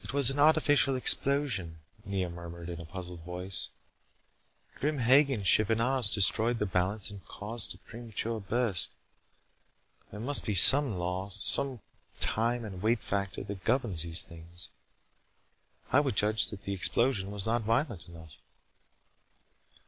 "It 0.00 0.12
was 0.14 0.30
an 0.30 0.38
artificial 0.38 0.94
explosion," 0.94 1.80
Nea 2.04 2.30
murmured 2.30 2.68
in 2.68 2.80
a 2.80 2.84
puzzled 2.84 3.22
voice. 3.22 3.70
"Grim 4.76 4.98
Hagen's 4.98 5.48
ship 5.48 5.70
and 5.70 5.80
ours 5.80 6.08
destroyed 6.08 6.60
the 6.60 6.66
balance 6.66 7.10
and 7.10 7.26
caused 7.26 7.74
a 7.74 7.78
premature 7.78 8.38
burst. 8.40 8.96
There 10.12 10.20
must 10.20 10.44
be 10.44 10.54
some 10.54 10.94
law 10.94 11.30
some 11.30 11.80
time 12.20 12.64
and 12.64 12.80
weight 12.80 13.00
factor 13.02 13.42
that 13.42 13.64
governs 13.64 14.02
these 14.02 14.22
things. 14.22 14.70
I 15.90 15.98
would 15.98 16.14
judge 16.14 16.46
that 16.50 16.62
the 16.62 16.72
explosion 16.72 17.32
was 17.32 17.44
not 17.44 17.62
violent 17.62 18.06
enough." 18.08 18.36